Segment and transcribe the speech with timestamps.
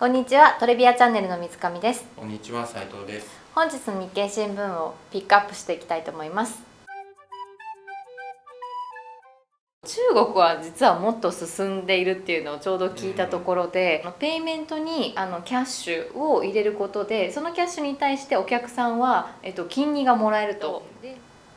[0.00, 2.06] こんにちはトレビアチャンネルの水上です。
[2.16, 3.38] こんにちは斉藤です。
[3.54, 6.62] 本日の日経新聞をピックアップしていきたいと思います。
[9.84, 20.82] 中国は実はもっと進んでいるっていうのをちょうど聞いたところで、ペイメントにあのキャッシュを入れることでそのキャッシュに対してお客さんは、えっと、金利がもらえると。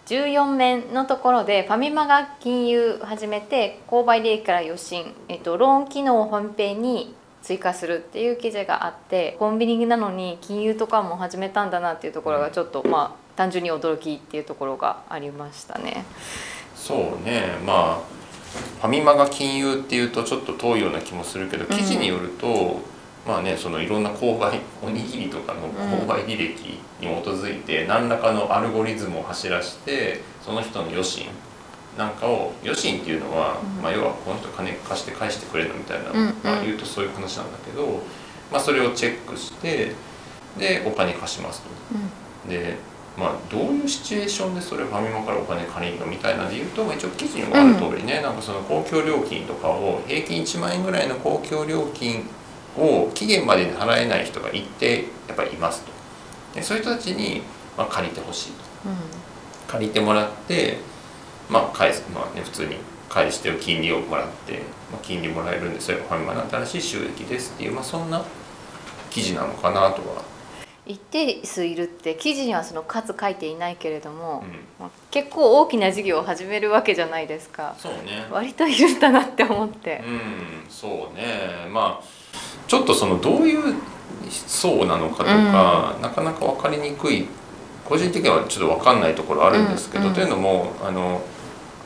[0.08, 16.06] 14面のところでファミマが金融始めて購買利益から余震、えっと、ローン機能をホームペイに追加するっていう記事があってコンビニなのに金融とかも始めたんだなっていうところがちょっとまあ単純に驚きっていうところがありましたね。
[16.76, 17.58] そうね。
[17.66, 18.24] まあ
[18.82, 31.26] ファミマが金融っていうとちょっと遠いような気もするけど記事によると、うん、まあねそのいろんな購買おにぎりとかの購買履歴に基づいて何らかのアルゴリズムを走らしてその人の余震
[31.98, 38.02] なんかを余震っていうのは、うん、まあ、要はこの人金貸して返してくれるみたいな、うんうん、まあ、言うとそういう話なんだけど、
[38.52, 39.92] まあ、それをチェックして
[40.58, 41.70] でお金貸しますと。
[42.46, 42.78] うん、で
[43.16, 52.26] まあ、どういうシチュエーションでそれファミマからお金借りるのみたいなで言うと、まあ、一応記事にもある通りね、うん、なんかその公共料金とかを平均1万円ぐらいの公共料金
[52.76, 55.92] を期限までに払えない人が一定やっぱりいますと。
[56.56, 57.44] でそういう人たちに、
[57.78, 58.96] まあ、借りてほしいと、うん、
[59.68, 60.78] 借りてもらって
[61.54, 62.78] まあ返すまあね普通に
[63.10, 64.54] 返して金利をもらって、
[64.92, 68.26] まあ、金利もらえるんでそれがファミマの新しい収益ですっていう、まあ、そんな
[69.12, 70.34] 記事なのかなとは。
[70.86, 74.44] 一定数いるって記事にはその数書いていないけれども、
[74.80, 77.74] うん、結構大きな事業を始めるわけじゃないですか。
[77.78, 78.28] そうね。
[78.30, 80.04] 割といるんだなって思って。
[80.06, 80.20] うん
[80.70, 81.70] そうね。
[81.72, 82.04] まあ
[82.68, 83.76] ちょっとそのどういう
[84.30, 87.28] 層なのかとか、うん、なかなか分かりにくい。
[87.86, 91.22] 個人的にはちょっと分かんないところあるんですけど、うんうん、というのもあの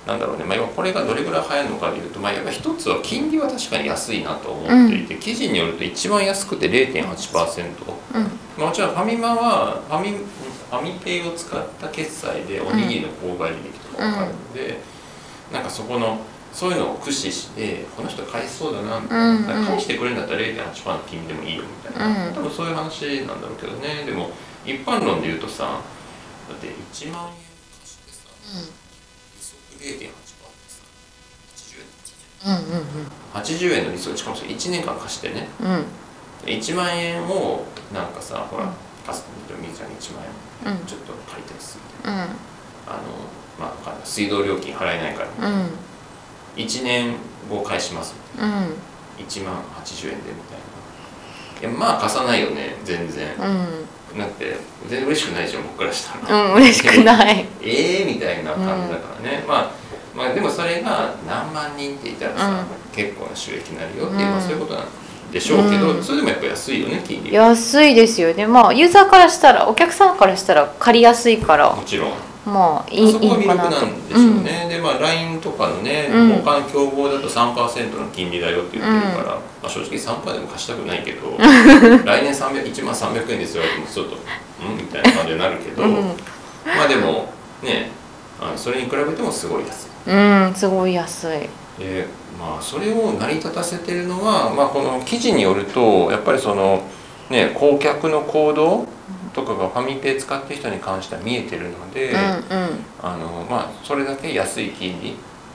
[0.07, 7.65] なんだろうね、まあ、これがどれぐらい流行るのかというと、まあ、やっぱ一つは金利は確かに安いなと思っていて、うん、記事によると一番安くて0.8%、
[8.15, 8.23] うん。
[8.57, 14.79] まあ、もちろんファミマはファミファミペイを使った決済でおにぎりの購買履歴とか分かるので、
[15.49, 16.19] うん、なんかそこの
[16.53, 19.59] そういうのを駆使してこの人返しそうだなみたいな、うん。
[19.59, 24.05] うん、返してくれるんだったら0.8%の金利でもいいよみたいな、うん、多分そういう話なんだろうけどね。
[24.05, 24.31] でも
[24.65, 25.81] 一般論で言うとさ
[26.49, 27.33] だって1万円
[27.81, 28.29] 貸してさ、
[29.77, 30.11] うん0.8%
[32.45, 35.85] うんうんうん、80円の利息しかもそれ1年間貸してね、うん、
[36.45, 38.71] 1万円をなんかさほら
[39.05, 39.25] 貸す
[39.59, 40.23] みずちゃんに1万
[40.75, 42.37] 円、ちょっと借りてますみたいな、うん、あの
[43.59, 45.69] まあ水道料金払えないから、うん、
[46.55, 47.15] 1年
[47.49, 48.13] 後返します。
[48.35, 48.65] みたいな、うん、
[49.17, 50.77] 1万80円でみたいな
[51.61, 54.57] いやまあ貸さないよね全然、うん、だって
[54.87, 56.45] 全然嬉しくないじゃん僕からしたら。
[56.45, 57.45] うん嬉しくない。
[57.61, 59.71] ええみたいな感じだからね、まあ
[60.15, 64.85] まあでもそれが何万人って言ったらさ、結構な収益になるよっていう、まあ、そういうことなん
[65.31, 68.47] でしょうけど、それでもやっぱ安いよね金利安いですよね。
[68.47, 71.71] まあユーザーからしたらお客さんからしたら借りやすいから。
[71.71, 72.11] もちろん
[72.47, 87.29] まあいいそこが魅力なんでしょうね、うん、でまあ LINE とかのね、うん、他の競合だと3%の金利だよって言ってるから、うん、まあ、正直3%でも貸したくないけど来年300 1万300円ですよってちょっとうんみたいな感じになるけど、まあでも
[87.61, 87.91] ね
[88.39, 89.89] あそれに比べてもすごい安い。
[90.07, 90.15] う
[90.51, 91.49] んすごい安い。
[91.79, 92.07] で
[92.39, 96.83] まあそれを成り立たせてるのは、まあ、この記事によるとやっぱりその
[97.29, 98.87] ね顧客の行動
[99.37, 102.23] とかがファミペイ使ってる人に関しては見えてるので、うんうん、
[103.03, 105.13] あのまあ、それだけ安い金利、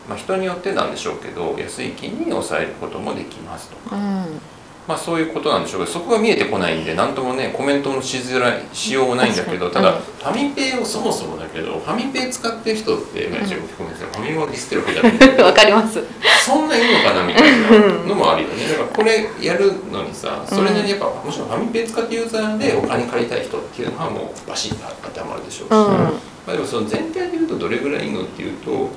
[0.09, 4.41] まあ、人によってなんでしょうけど安い金利に抑えることもできますとか、うん
[4.89, 16.03] まあ、そういうことなんでしょうけどそこが見えてこないんで何ともねコメントもしづらいしようもないんだけどただ、ファミペイをそもそもだけどファミペイ使ってる人って、ね、ちょごめんなさいファミマをディスってるわけじゃない わかります。
[16.45, 17.69] そんないいのかなみたいな
[18.09, 18.69] のもあるよね。
[18.69, 26.13] だからこれやるのにさそれなりにやっぱもちろんファミペイ使ってユーザーでお金借りたい人っていうのはもうバシッと当てはまるでしょうし、うん、ま
[26.49, 28.91] あ、でもその全体で言うとどれぐらいいいのっていうと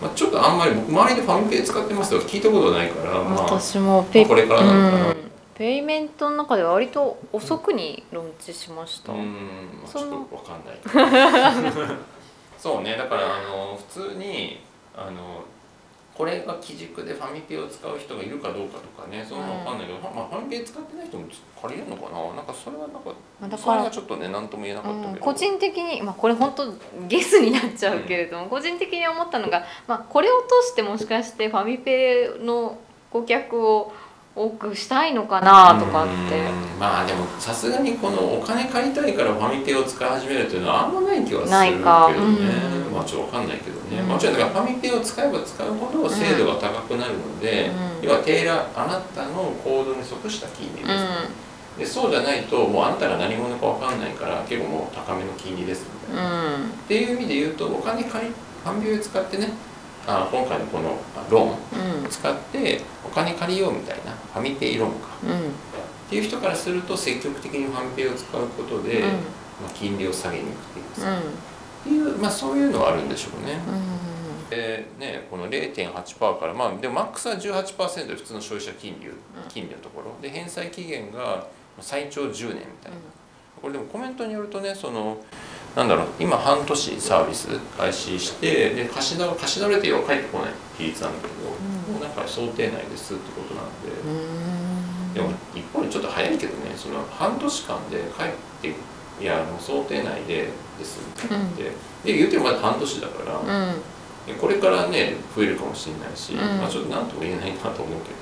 [0.00, 5.21] まあ、ちょっとあんまり僕周りでファミペイ使ってますと聞いたことないから、まあ、私もペイ、まあ、これからなのかな、うん
[5.62, 9.12] ペイメントの中では割と遅くにローンチしました。
[9.12, 9.32] うん、
[9.80, 11.98] まあ、ちょっとわかんない。
[12.58, 14.58] そうね、だからあの普通に
[14.92, 15.44] あの
[16.16, 21.26] これが基軸でファミペイを使う人がいるかどうかとかね、そんなわかんないけど、うん、まあファミペイ使ってない人も
[21.62, 23.10] 借りれるのかな、なんかそれはなんか、
[23.42, 26.74] だからそれはちょっとね何とも言えなかったけど、うん、個人的にまあこれ本当
[27.06, 32.78] ゲスになっちゃうけれども、うん、個人的に思ったのが、まあこれを通してもしかしてファミペイの
[33.12, 33.92] 顧客を
[34.34, 36.42] 多くしたいのかなとかって。
[36.80, 42.82] まあでもさすがにこのお金借りたいからファミペイを使い始めるというのはあんまない気はするけどね。
[42.92, 47.70] まあちょっと分かんないけどね、うん、もちろんだからファミペイを使えば使うほど精度が高くなるので、
[48.00, 56.64] うん、要はテーラあなたのコードに即した金利です、でそうじゃないともうあなたが何者か分かんないから結構もう高めの金利ですみたいな、うん。
[56.64, 58.32] っていう意味で言うとお金借り
[58.64, 59.48] 半秒使ってね
[60.06, 62.04] あ今回のこのあローンうん。
[62.06, 65.08] を使ってお金借りようみたいなファミペイローンか。
[65.24, 65.30] うん。
[65.30, 65.42] っ
[66.10, 73.58] ていう人からすると積極的にファミペイを使うことで、まあ、金利を下げに行くっていうさっていう、まあ、そういうのはあるんでしょうね。
[74.50, 79.08] でね、この0.8%から、まあ、でもマックスは18%で普通の消費者金利
[79.48, 80.12] 金利のところ。
[80.20, 81.46] で返済期限が
[81.80, 82.98] 最長10年みたいな、
[83.62, 85.16] これでもコメントによるとねその
[85.74, 87.48] なんだろう今半年サービス
[87.78, 90.52] 開始してで貸し倒貸し倒れては返ってこない。
[90.76, 91.94] 比率なんだけど、うん。
[91.94, 93.90] もうなんか想定内ですってことなんで。
[94.04, 95.14] うん。
[95.14, 98.28] でも一方でちょっと早いけどねその半年間で帰っ
[98.62, 98.68] て
[99.22, 100.48] いやもう想定内で
[100.78, 101.00] です。
[101.22, 101.62] みたいなって、
[102.04, 106.38] で言うてもまだ半年だから、うこれからね増えるかもしれないし、うん。
[106.58, 108.16] まあ、ちょっと何とも言えないなと思うけど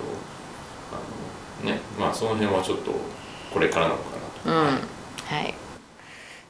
[0.92, 2.92] あのねまあその辺はちょっと
[3.52, 4.02] これからなのか
[4.46, 4.52] うん。
[4.54, 5.54] なと、はい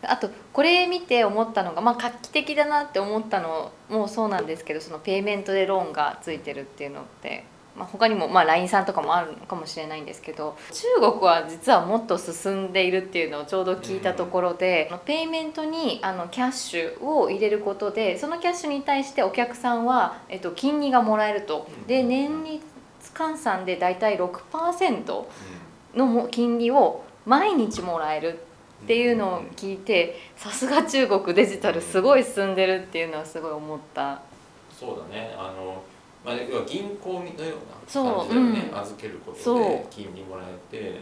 [0.03, 7.45] あとこれ見て思ったのが、まあ、画期的だなって思ったのもそうなんですけどそのペイメントでローンがついてるっていうのって、
[7.77, 21.69] まあ、他にも、まあ、LINE さんとかもあるのかもしれないんですけど中国は実はもっと進んでいるっていうのをちょうど聞いたところで、あのペイメントにあのキャッシュを入れることでそのキャッシュに対してお客さんは、えっと、金利がもらえると。
[21.87, 22.65] で年率
[23.13, 25.25] 換算で大体6%
[25.95, 28.39] のも金利を毎日もらえる
[28.85, 34.23] っていうのを聞いてさすが中国デジタルすごい進んでるっていうのはすごい思った。
[34.79, 35.35] そうだね。
[35.37, 35.83] あの、
[36.25, 37.53] まあ、要は銀行のような
[37.87, 38.79] そう感じだよね、うん。
[38.79, 41.01] 預けることで金利もらえて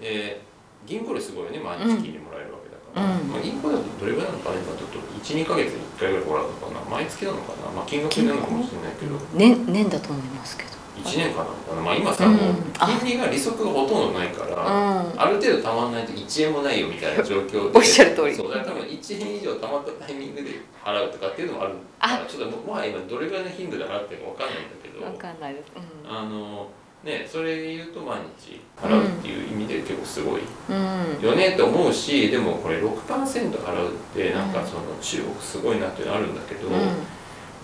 [0.00, 0.40] で
[0.86, 3.28] 銀行よりすごいよね毎日金利もらえるわけだから、うん。
[3.28, 6.80] まあ、銀行だとどれぐらいなのかね今ちょっと12か月に1回ぐらいもらうのかな。
[6.90, 9.16] 毎月なのかな、まあ、金額になるのかもしれないけど。
[9.32, 11.44] 年年だと思いますけど1年間な。
[11.44, 12.36] のかな、まあ、今さ、うん。
[12.36, 15.20] もうあ金利が利息がほとんどないから、うん。
[15.20, 18.34] ある程度たまんないと1円もないよみたいな状況でおっしゃる通り。
[18.34, 21.74] そうだから多分1円以上たまったタイミングで払うとかっていうのもある。
[22.00, 25.72] からちょっとももはや今どれぐらいの頻度で払ってるかわかんないんだけどわかんないです。
[26.06, 26.68] あの
[27.02, 30.42] ねそれで言うと毎日払うっていう意味で結構すごい。
[30.70, 36.68] うん、うんよねって思うしでもこれ6%払うってなんかその中国すごいなっていうのあるんだけど、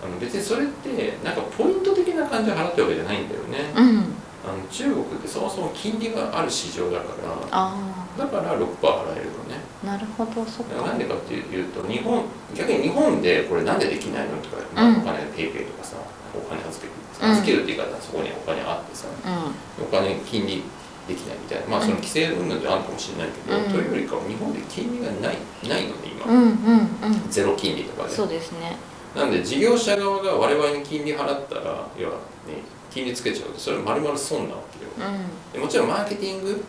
[0.03, 3.71] あの別にそれってなんかポイント的な感じで払ってるわけじゃないんだよね。
[3.75, 3.89] うん。
[3.89, 7.77] うんあの中国ってそもそも金利がある市場だからあ
[8.17, 9.61] だから6%払えるのね。
[9.83, 10.81] あなるほどそっか。
[10.81, 12.25] なんでかっていうと日本
[12.55, 15.97] 逆に日本でこれなんでできないのとか、まあうんお金ペイペイとかさ
[16.33, 17.31] お金預けるうん。
[17.33, 20.63] 預けるって言い方はそこにお金あってさうお金金利
[21.07, 21.67] できないみたいな。
[21.67, 23.63] まあその規制云々であるかもしれないけど、うん。
[23.69, 25.37] というよりかは日本で金利がない
[25.69, 27.29] ないのね今、んうんうんうん。
[27.29, 28.15] ゼロ金利とかで。
[28.15, 28.75] そうですね
[29.15, 32.15] なんで事業者側が我々に金利払ったら要は
[32.47, 35.09] ね金利つけちゃうとそれ丸々損なわけよ。
[35.09, 36.63] うでもちろんマーケティング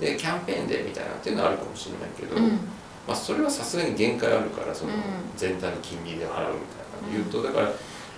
[0.00, 2.52] でキャンペーンでみたいなっていうのはあるかもしれないけど、んうん。
[3.06, 5.00] まあ、それはさすがに限界あるからそのうん。
[5.36, 6.54] 全体の金利で払うみたいな
[7.12, 7.72] 言うとだから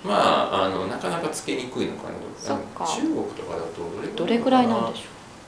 [0.05, 2.87] まああのなかなかつけにくいのかなそっか。
[2.87, 4.89] 中国とかだとどれぐらいな？
[4.89, 5.05] んでしょ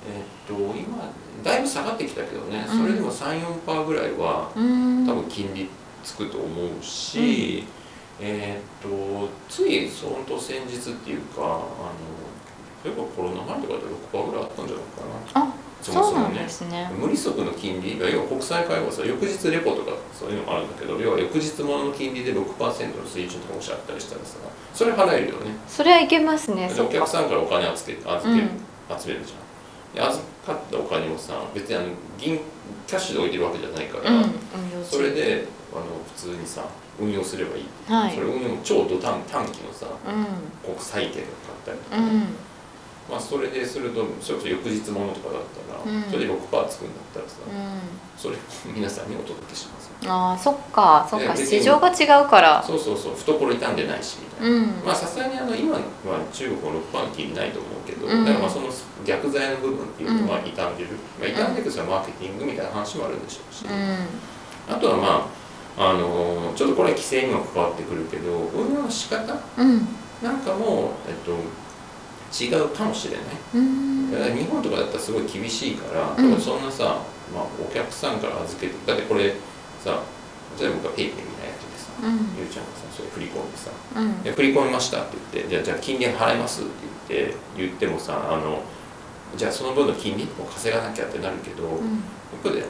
[0.06, 1.10] えーっと今
[1.42, 2.78] だいぶ下がってきたけどね、うん。
[2.80, 4.62] それでも34%ぐらいはうう
[5.02, 5.06] ん。
[5.06, 5.68] 多分金利
[6.04, 6.46] つくと思
[6.80, 7.64] うし、
[8.22, 8.90] えーっ
[9.26, 11.58] とつい本当先日っていうかあの
[12.84, 13.80] 例えばコロナ前とかで
[14.12, 14.84] 6%ぐらいあったんじゃない
[15.34, 15.46] かな。
[15.46, 15.52] あ
[15.82, 16.88] そもそもねですね。
[16.96, 24.36] 無利息の金利が要は国際会話さ翌日レポとかそういうのもあるんだけど要は翌日ものの金利で6%の水準とかもしあったりしたらさ
[24.72, 25.56] それ払えるよね。
[25.66, 28.48] それはいけますねでお客さんからお金預け預ける、
[28.90, 29.00] うん。
[29.00, 29.38] 集めるじゃん。
[29.42, 29.51] で
[30.00, 31.86] 預かったお金をさ別にあの
[32.18, 32.40] 銀
[32.86, 34.32] キャッシュで置いてるわけじゃないから、うんうん
[34.84, 36.66] それであの普通にさ
[37.00, 38.14] 運用すればいい、はい。
[38.14, 41.26] それ運用超ド短短期のさう国債券買っ
[41.64, 42.20] たりとか、んうん。
[43.08, 45.42] まあそれでするとそれこそ翌日ものとかだっ
[45.84, 46.02] たら、うん。
[46.10, 48.18] それで6%つくんだったらさ、うん。
[48.18, 48.38] それを
[48.74, 52.62] 皆さんにお届けしますああそっかそっか市場が違うから。
[52.62, 54.02] そうそうそう懐傷んでない。
[54.02, 54.50] しみたい。
[54.50, 54.66] な、うん。
[54.84, 55.80] まあさすがにあの今は
[56.32, 58.24] 中国の6%の金利ないと思うけど、うん。
[58.24, 58.68] だからまあその
[59.04, 60.90] 逆剤の部分っていうのはうん傷んでる、
[61.20, 63.68] まあ、傷んでるそれはマーケティングみたいな話もあるんでしょうし、う
[64.68, 65.28] あとはま
[65.78, 69.34] ああのちょっとこれは規制にも関わってくるけど運用の仕方
[70.22, 71.32] なんかも、えっと、
[72.32, 74.36] 違うかもしれない。
[74.36, 76.40] 日本とかだったらすごい厳しいから、うん。
[76.40, 77.02] そんなさ、
[77.34, 79.34] まあ、お客さんから預けてだってこれ
[79.84, 80.02] さ
[80.58, 82.38] 例えば僕がペイペイみたいなやっててさ、うん。
[82.38, 84.22] ゆうちゃんがさそれ振り込んでさうん。
[84.22, 86.70] で振り込みましたって言ってじゃあじゃあ金利払いますって
[87.08, 88.62] 言って言ってもさあの
[89.36, 92.02] じゃあその分の金利を稼がなきゃってなるけど、うん。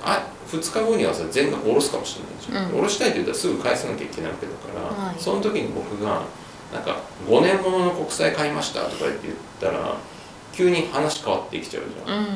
[0.02, 2.76] あ2日後にはさ全額下ろすかもしれないじゃん、うん。
[2.76, 5.16] 下ろしたいって言ったらすぐ返さなきゃいけないわけだから、はい。
[5.18, 6.22] その時に僕が
[6.72, 9.96] なんか5年ものの国債買いましたとか言って言ったら
[10.52, 12.26] 急に話変わってきちゃうじゃん、うん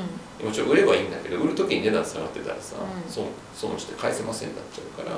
[0.45, 3.11] もちろん売ればいいんだけど売る時に値段下がってたらさ、うん。
[3.11, 5.17] 損損して返せませんになっちゃうから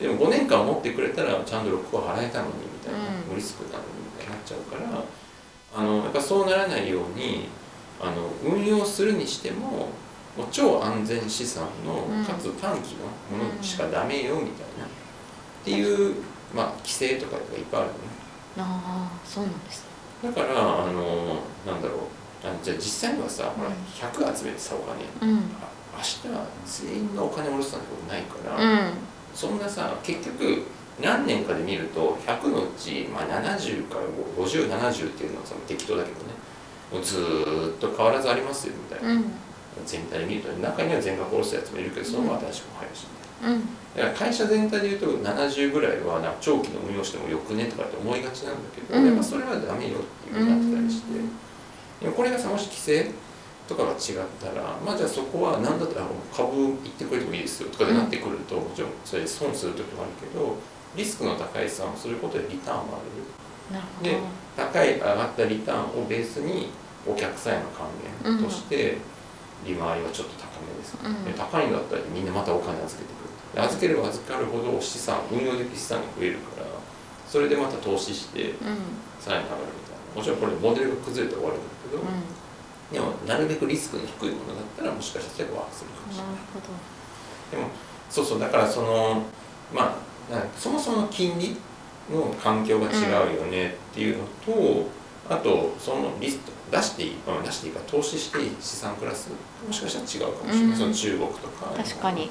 [0.00, 3.30] でも5年間持ってくれたらちゃんと6は払えたのにみたいな、うん。
[3.30, 5.04] 無リスクなのにみたいになっちゃうから
[5.72, 7.48] あのやっぱそうならないように
[8.00, 9.88] あの運用するにしても
[10.36, 14.88] もう超安全資産の、うんかつ短期のものしかダメよみたいな、っ
[15.64, 16.14] ていう、
[16.54, 18.00] まあ、規制とかがいっぱいあるのね。
[18.58, 19.84] ああそうなんです
[20.22, 23.74] だからあのなんだろうあじゃあ実際にはさ、ほらうん。
[23.74, 25.32] 100集めてさお金。
[25.32, 25.38] うん。
[25.60, 28.92] あ明日全員がお金を下ろすなんてことないから、うん。
[29.34, 30.62] そんなさ結局
[31.00, 34.02] 何年かで見ると100のうち、まあ、70から
[34.36, 36.34] 5070っていうのはその適当だけどね。
[36.92, 39.24] もうずーっと変わらずありますよみたいな、うん。
[39.86, 43.62] 全体で見ると中には全額下ろすやつもいるけどそのまま新しくも入るしみたいなうん。
[43.94, 49.06] だから会社全体で言うと70ぐらいはな長期の運用してもよくねとかって思いがちなんだけど、うん。
[49.06, 51.06] やっぱそれはダメよっていうふうになってたりして、
[52.08, 53.10] これがさもし規制
[53.68, 53.96] とかが違っ
[54.40, 60.56] たらまあじゃあそこは何だったら株行ってくれてもいいですよとかでなってくると、もちろんそれで損する時もあるけど
[60.96, 63.74] リスクの高い資産をすることでリターンもある。
[63.74, 64.18] なるほで
[64.56, 66.70] 高い上がったリターンをベースに
[67.06, 67.86] お客さんへの還
[68.24, 68.98] 元として
[69.64, 71.24] 利回りはちょっと高めです、うん。
[71.24, 73.54] で高いんだったらみんなまたお金預けてくる。
[73.54, 76.66] で預ければ預かるほど資産運用できる資産が増えるから
[77.28, 78.54] それでまた投資して
[79.20, 79.62] さらに上がる。
[79.70, 82.08] みたいなもちろんこれモデルが崩れて終わるんだけど、うん。
[82.92, 86.66] でもなるべくリスクの低いものだったらもしかしたらワークするかもしれないなるほど。
[87.50, 87.70] でも
[88.10, 89.22] そうそうだからその
[89.72, 89.96] ま
[90.32, 91.56] あそもそも金利
[92.10, 94.88] の環境が違うよねっていうのと、
[95.28, 99.30] あとそのリスト出していい、うん、出していいか投資していい資産クラス
[99.66, 100.76] もしかしたら違うかもしれない、うん。
[100.76, 102.30] その中国とか確かに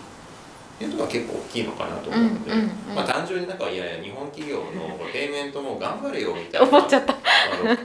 [0.79, 2.95] っていうのが結構大きいのかなと思うので、うんうんうん。
[2.95, 7.83] まあ単純になんかいやいや日本企業のペイメントも頑張れよみたいな思っちゃったまあ 6%,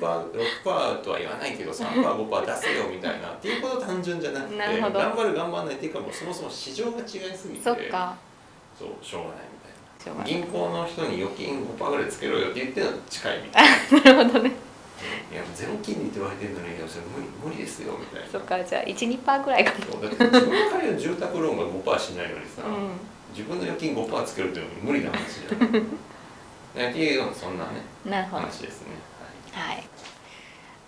[0.62, 7.76] 6とは言わないけど 3%5% 出せよみたいなっていうこと単純じゃなくて頑張る頑張らないっていうかもうそもそも市場が違いすぎてそう
[9.02, 9.44] しょうがない
[9.98, 10.24] みたいな。
[10.24, 13.68] 銀行の人に預金5%ぐらいつけろよって言ってるのと近いみたい
[14.02, 14.14] な。
[14.14, 14.52] なるほどね
[15.32, 18.28] いやゼロ金利って言われてるのにそれ無理無理ですよみたいな。
[18.28, 20.02] そっかじゃあ12%ぐらいかも。
[20.02, 22.90] だって自分が借りる住宅ローンが5%しないのにさ、うん。
[23.32, 25.72] 自分の預金5%つけるっていうのは無理な話じゃん。
[26.74, 27.70] ねっていうようなそんなね
[28.04, 28.42] なるほど。
[28.42, 28.88] 話ですね、
[29.52, 29.76] はい。
[29.76, 29.84] はい。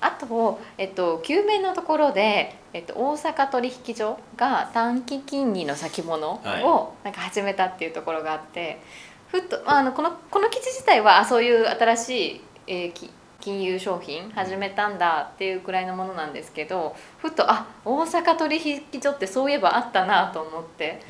[0.01, 6.65] あと、えっと、救命のところで、えっと、大阪取引所が短期金利の先物をはい。
[7.05, 8.79] なんか始めたっていうところがあって、
[9.29, 13.11] ふっと、まあ、あのこのこの記事自体はあそういう新しい、えーき
[13.47, 21.01] 金融商品始めたんだっていうくらいのものなんですけどふっとあ大阪取引所ってそういえばあったなと思って。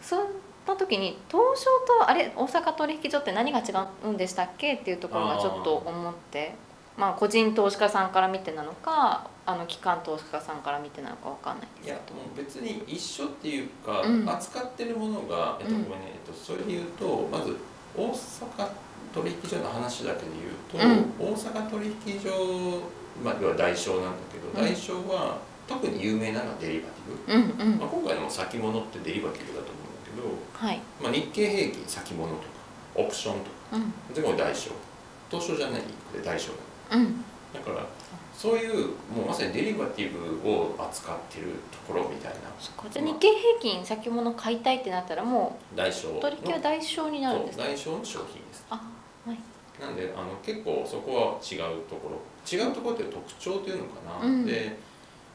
[0.00, 0.26] そん。
[0.64, 1.66] な時に東証
[2.00, 3.72] とあれ大阪取引所って何が違
[4.04, 6.54] うんでしたっけっていうところがちょっと思って。
[6.96, 12.00] まあ個人投資家さんから見てなのかあの機関投資家さんから見てなのかわかんないですいやも
[12.34, 14.28] う別に一緒っていうか、うん。
[14.28, 17.56] 扱ってるものが、えっとうんごめんねえっと、それで言うとまず
[17.96, 18.68] 大阪
[19.12, 20.26] 取引所の話だけで
[20.72, 22.80] 言うと、大阪取引所、
[23.22, 24.54] まあ、要は代償なんだけど、うん。
[24.54, 27.78] 代償は特に有名なのはデリバティうんうん。
[27.78, 30.80] ブ、まあ、今回の先物ってデリバティブだと思うんだけど、はい。
[31.02, 32.42] まあ、日経平均先物とか
[32.94, 33.92] オプションとかうん。
[34.14, 34.70] 全部代償。
[35.30, 35.86] 東証じゃないで
[36.24, 36.48] 代償。
[36.90, 37.24] だうん。
[37.52, 37.86] だから
[38.34, 42.38] そういうもうまさにデリバティブを扱ってるところみたいな。
[42.58, 47.64] そっかじゃあ日経平均先物買いたいってなったらも代償取引は代償になるんですか？
[47.64, 48.66] 代償の商品です。
[48.70, 48.84] あはい
[49.82, 52.22] なんであの結構そこは違うところ。
[52.46, 54.46] 違うところっていう特徴というのかな、うん。
[54.46, 54.76] で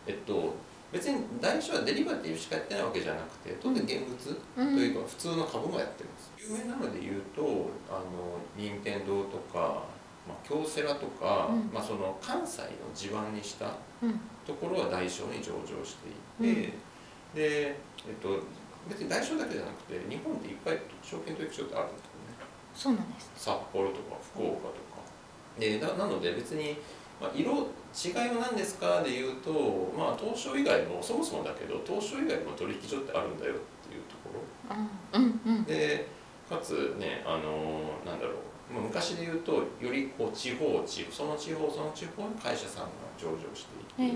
[0.07, 0.55] えっと
[0.91, 4.77] 別に代償はデリバティブしかやってないわけじゃなくて当然現物とうん。
[4.79, 6.31] いうか普通の株もやってます。
[6.39, 7.43] 有名なので言うと
[7.91, 9.83] あの任天堂とか、
[10.27, 11.69] まあ、京セラとか、うん。
[11.73, 14.19] まあ、その関西の地盤にしたうん。
[14.47, 16.07] ところは代償に上場して
[16.39, 16.71] いて、
[17.35, 17.75] で、え
[18.09, 18.39] っと、
[18.87, 22.26] 別に代償だけじゃなくて日本っていっぱい証券取引所ってあるんですよね
[22.77, 23.31] そうなんです。
[23.35, 25.01] 札幌とか福岡とか。
[25.59, 26.77] でななので別に、
[27.19, 27.51] まあ、色
[27.97, 35.17] 違いは何ですかで言うと、まあ、東証以外もそもそもだけど東証以外も取引所ってあるんだよっていうところ。
[35.17, 35.63] うんうんうん。
[35.63, 36.07] で
[36.47, 38.33] かつねあのなんだろ
[38.69, 43.65] う、まあ、昔で言うとよりこう地方地方その地方その地方の会社さんが上場し
[43.97, 44.15] ていて、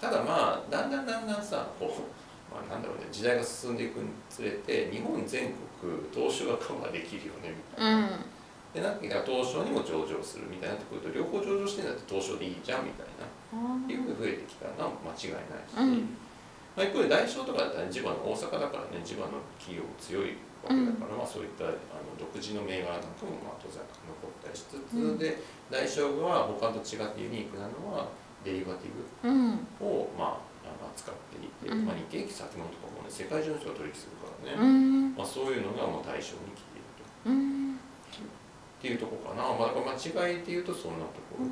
[0.00, 1.90] ただまあだんだんだんだんさこう、
[2.50, 7.98] まあ、なんだろうね時代が進んでいくにつれて日本全国東証がカバーできるよねみたいな。
[7.98, 8.26] うん。
[8.74, 13.26] でなんか東証にも上場するみたいになってくると両方上場してんだって東証でいいじゃんみたいな。
[13.26, 16.14] っていうふうに増えてきたのは間違いないし、うん。
[16.78, 25.18] まあ、一方で代償とかだったら地場の大阪だからね地場の企業強いわけだから、まあ、そういったあの独自の銘柄なんかもまあ当然残ったりしつつ、うん。
[25.18, 28.06] で代償は他と違ってユニークなのは
[28.46, 28.94] デリバティ
[29.26, 29.66] うん。
[29.82, 30.49] ブを、まあ、
[31.08, 31.86] あの扱っていて、うん。
[31.86, 35.16] まあ、日経平均先物とかもね世界中の人が取引するからうね、ん。
[35.16, 36.92] まあ、そういうのがもう対象に来ている
[37.24, 37.30] と。
[37.30, 37.80] うん。
[37.80, 41.44] っていうところかな、まあ、だから間違いっていうとそんなとこ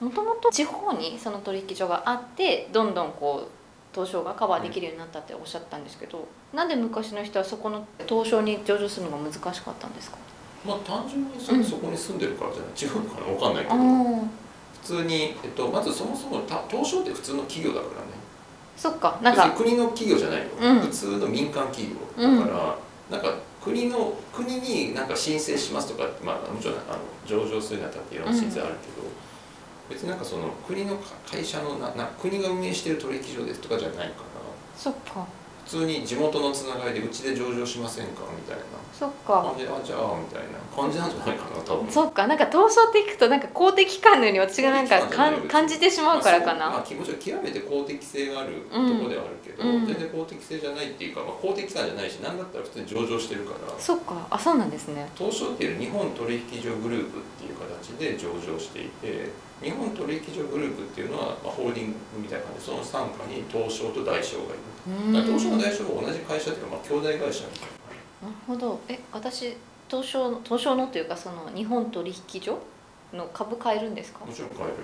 [0.00, 3.50] ろ、もともと地方にその取引所があってどんどんこう
[3.94, 10.18] 東証がカバーできるようになったっておっしゃったんですけど、なんで昔の人はそこの東証に上場するのが難しかったんですか？
[10.66, 11.62] まあ単純にそ,、うん。
[11.64, 12.98] そこに住んでるからじゃない？
[13.00, 14.26] 違うのかな分かんないけどああ
[14.82, 18.18] 普通に、えっと、まずそもそもた東証って普通の企業だからね
[18.76, 19.50] そっかなんか。
[19.50, 20.80] 国の企業じゃないよ、うん。
[20.80, 21.96] 普通の民間企業
[22.38, 22.50] だか
[23.10, 29.08] ら、なんか国の国になんか申請しますとかまあもちろんあの上場するにあたっていろんな申請あるけど、
[29.88, 30.98] 別になんかその国の
[31.30, 34.08] 会社のなな国が運営している取引所ですとかじゃないから。
[34.76, 35.26] そっか
[35.64, 38.22] 普通に地元のつながりでうちで上場しませんか？
[38.36, 38.62] みたいな。
[38.92, 39.42] そっか。
[39.42, 41.90] 感じであじゃあみたいな感じなんじゃないかな多分。
[41.90, 42.26] そっか。
[42.26, 45.00] なんか東証っていくとなんか公的機関のように私がなんか
[45.48, 49.86] 感じてしまうからかな、まあ、そうまあ、もちろん極めて公的性があるとうんころではあるけど、うん。
[49.86, 53.72] 全然公的性じゃないっていうか、まあ、公的機関じゃないし何だったら普通に上場してるから。
[53.78, 54.26] そっか。
[54.30, 55.08] あそうなんですね。
[55.14, 59.30] 東証っていう日本取引所グループっていう形で上場していて
[59.62, 65.22] 日本取引所グループっていうのは、まあ、ホールディングみたいな感じでその傘下に東証と大証がいる。
[65.24, 67.44] 東証と大証が同じ会社っていうか、まあ、兄弟会社。
[67.46, 67.68] みたい
[68.22, 68.80] ななるほど。
[68.88, 69.56] え私
[69.88, 72.58] 東証の東証のというかその日本取引所
[73.12, 74.24] の株買えるんですか？
[74.24, 74.74] もちろん買える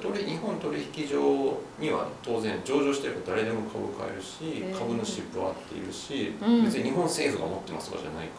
[0.00, 6.64] 取り日本取引所には当然上場してれば誰でも株買えるし株主分はっているし、うん。
[6.64, 8.32] 別に日本政府が持ってますとかじゃないか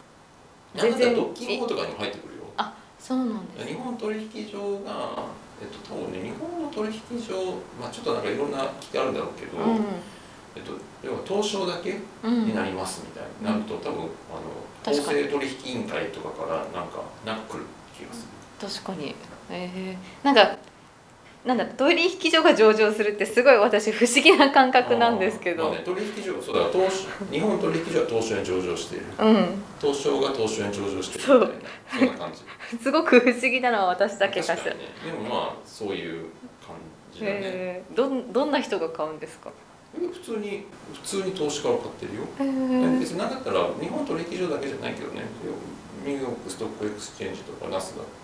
[0.76, 0.82] ら。
[0.82, 1.14] 全然。
[1.14, 2.42] なんだったら独禁法とかにも入ってくるよ。
[2.98, 3.66] そうなんです。
[3.66, 5.26] 日本取引所が
[5.60, 9.60] えっと多分ね日本の取引所まあちょっとなんかいろんな規定あるんだろうけど、う
[10.54, 10.72] えっと
[11.02, 12.44] 要は東証だけんうん。
[12.46, 17.64] になりますみたいになると、多分あの公正取引委員会とかからなんかなんか来る
[17.98, 18.28] 気がす
[18.62, 18.68] る。
[18.84, 19.16] 確かに。
[19.50, 20.56] えー、なんか
[21.44, 29.06] なんだ取引所が上場するってすごい私不思議な感覚なんですけど、まあね、取引所そうだから東日本取引所は東証に上場している。
[29.18, 29.62] うん。
[29.80, 31.64] 東証が東証に上場してるみたいな
[31.98, 32.78] そんな感じ。
[32.82, 34.56] すごく不思議なのは私だけかしら。
[34.56, 34.76] ね。
[35.04, 36.26] でもまあそういう
[36.64, 36.76] 感
[37.12, 39.50] じだね、えー、どんどんな人が買うんですか？
[39.94, 42.98] 普通に普通に投資家は買ってるよ、へー。
[43.00, 45.22] 別に何だったら日本取引所だけじゃないけどね。
[46.06, 48.21] ニューヨークストックエクスチェンジとかナスダナスダ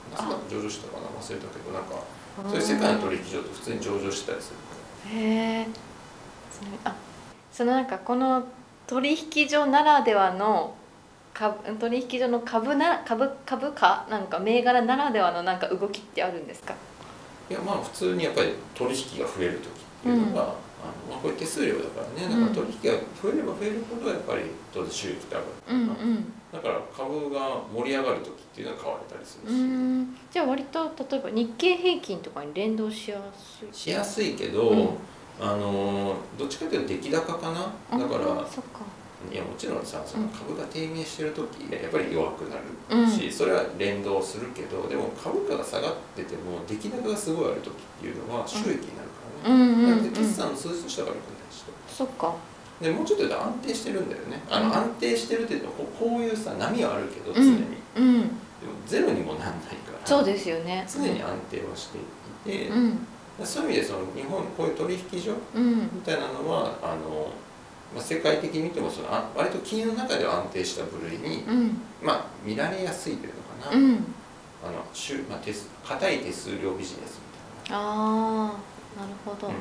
[0.51, 1.07] 上場したかな？
[1.09, 2.03] 忘れたけどなんか
[2.49, 4.53] そういう世界の取引所って普通に上場してたりす
[5.13, 5.19] る。
[5.19, 5.67] へえ
[6.85, 6.95] あ
[7.53, 8.45] そのなんかこの
[8.87, 10.75] 取引所ならではの
[11.35, 14.07] 株取引所の株な株株価？
[14.11, 16.75] なんか銘柄ならではのなんか動きってあるんですか？
[17.51, 19.71] いやまあ普通にやっぱり取引が増える時っ
[20.03, 20.53] ていうのが、あの
[21.11, 22.29] まあ、これ手数料だからね。
[22.29, 24.43] だから取引が増えれば増えるほどやっぱり
[24.73, 30.17] 当然収益って上がるうんうんだから株が盛り上がる時っていうのは買われたりするうし、ん。
[30.31, 33.69] じゃあ割と例えば日経平均とかに連動しやすい。
[33.73, 34.89] しやすいけど、うん。
[35.41, 37.99] あのどっちかというと出来高かな？
[37.99, 38.25] だから
[39.33, 40.25] いやもちろんさそうん。
[40.25, 52.35] の株が低迷してる時やっぱり弱くなるし、それは連動するけどでも株価が下がってても出来高がすごいある時っていうのは収益になるからね、うんうんうんだって決算の数字としては悪くないしそっか
[52.81, 54.41] でもうちょっと言うと安定してるんだよね。
[54.49, 57.65] あの、うん安定してるっていうのはこうこういうさ波はあるけど常に、で
[57.97, 58.19] うん。
[58.21, 58.27] も
[58.87, 60.87] ゼロにもなんないからそうですよね。
[60.89, 63.07] 常に安定はしていて、うん。
[63.45, 65.77] そういう意味でその日本こういう取引所うん。
[65.93, 67.31] みたいなのはあの、
[67.95, 71.81] まあ、世界的に見てもそのあ割と金融の中では安定した部類に、うん。
[72.03, 73.95] まあ、見られやすいというのかな、うん。
[74.63, 77.19] あのしゅまあ、手数硬い手数料ビジネス
[77.65, 77.79] みたいな。
[77.79, 79.55] ああなるほど、うん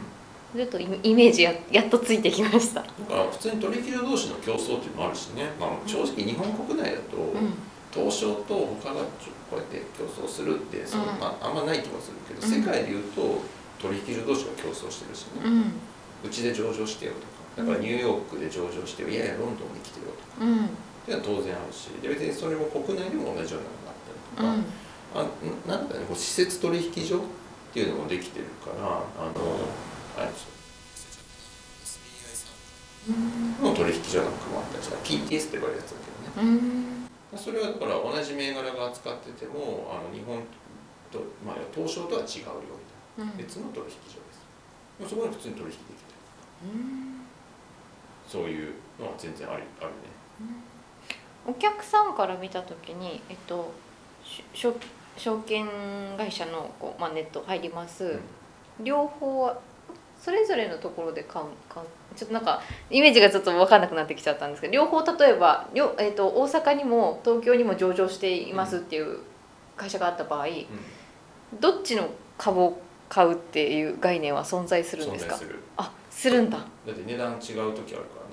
[0.55, 2.81] ちょっとイメージややっとついてきました。
[2.81, 7.53] だから普通に取引所同士の競争っていうのもあるしね、まあ、正直日本国内だと、うん。
[7.91, 12.61] 東証と他がちょこうやって競争するってそまあ、あんまない気もするけど、うん。
[12.61, 13.41] 世界でいうと
[13.81, 15.73] 取引所同士が競争してるしね、うん。
[16.23, 19.09] うちで上場してよとかだからニューヨークで上場してよ。
[19.09, 20.05] いやいやロンドンに来てよ
[20.35, 20.45] とか。
[20.45, 20.65] うん。
[20.65, 20.69] っ
[21.05, 21.89] ていうのは当然あるし。
[22.01, 25.23] で別にそれも国内でも同じようなのがあったりとか、
[25.67, 26.05] あななんだね。
[26.07, 27.21] こう施設取引所っ
[27.73, 29.33] ていうのもできてるからあの
[30.17, 30.57] あれですよ。
[33.09, 33.69] うん。
[33.69, 35.97] の取引所なんかもあったりした PTS って呼ばれるやつだ
[36.35, 36.51] けどね。
[37.31, 37.37] うん。
[37.37, 40.41] それはだから同じ銘柄が扱っててもあの日本
[41.11, 42.75] と、まあ、東証とは違うよ
[43.17, 43.31] みたいな。
[43.31, 43.37] うん。
[43.37, 44.19] 別の取引所
[44.99, 45.09] です。
[45.09, 46.11] そこに普通に取引できて
[46.65, 46.73] る。
[46.73, 47.21] うん。
[48.27, 50.17] そういうのは全然ありあるね。
[51.47, 53.71] お客さんから見た時に、えっと、
[54.25, 54.75] し証
[55.15, 55.65] 証券
[56.17, 58.19] 会社のこう、まあ、ネット入ります、
[58.83, 59.57] 両方は
[60.19, 61.85] それぞれのところで買う買う。
[62.15, 69.19] ちょっとなんかイメージがちょっと分かんなくなってきちゃったんですけど両方例えば両、えっと、大阪にも東京にも上場していますっていう
[69.75, 70.47] 会社があった場合、
[71.59, 75.39] どっちの株を買うっていう概念は存在するんですか？
[75.77, 76.57] あするんだ。
[76.57, 77.61] だって値段違う時あるか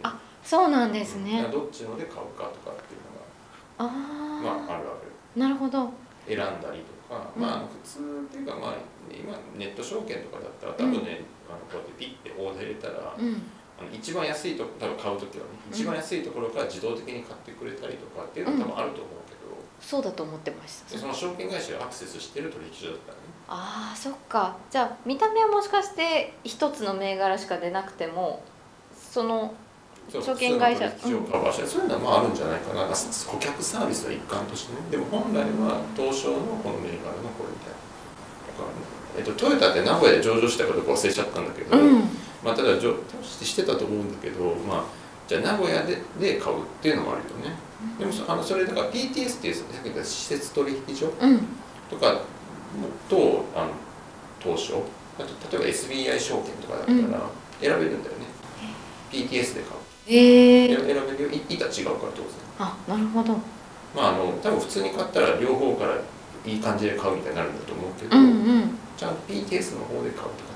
[0.02, 0.16] らね。
[0.16, 1.32] あそうなんですね。
[1.32, 3.00] だからどっちので買うかとかっていう
[3.76, 4.92] あのがまあああるあ
[5.36, 5.40] る。
[5.40, 5.90] なるほど
[6.26, 7.42] 選んだりとか、うん。
[7.42, 8.74] まあ普通っていうかまあ
[9.08, 13.42] 今ネット証券とかだったら多分ね、あのこうやってピッてオーダー入れたら、うん。
[13.76, 15.74] あの一番安いとこ多分買う時はねうん。
[15.74, 20.94] 一番安いところから自動的に買ってくれたりとかっていうのは多分あると思うけど、そうだと思ってました。
[20.94, 23.24] でその証券会社がアクセスしてる取引所だったらね。
[23.48, 24.56] ああそっか。
[24.70, 28.42] じゃあ見た目はもしかして一つの銘柄しか出なくても
[28.96, 29.54] その
[30.10, 30.90] 証券会社。
[31.00, 32.86] そういうのはまああるんじゃないかな。
[32.86, 34.80] 顧客サービスの一環としてね。
[34.90, 37.74] でも本来は東証のこの銘柄のこれみたいな
[39.16, 42.00] えっと、トヨタって名古屋で上場したかどうか忘れちゃったんだけど、うん。
[42.44, 44.84] まあ、ただ上してたと思うんだけど、まあ、
[45.28, 47.56] じゃあ名古屋でで買うっていうのもあるよね。
[47.98, 51.40] でもそあのそれだから PTS っていうさっき言った施設取引所うん。
[51.88, 52.22] とか
[53.08, 53.70] とあの
[54.40, 54.82] 東証。
[55.16, 56.96] あと例えば SBI 証券とかだったら
[57.60, 58.26] 選べるんだよね、
[59.12, 62.26] PTS で買うええ選べる板違うから当然
[62.58, 63.34] あなるほど。
[63.94, 65.94] まああの多分普通に買ったら両方から
[66.44, 68.78] いい感じで買うみたいになるんだと思うけど、うんうん。
[68.96, 70.54] ちゃんと PTS の方で買うって感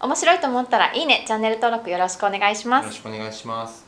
[0.00, 3.87] 面白いと思ったらいいねチャンネル登録よろしくお願じじよろしくお願いします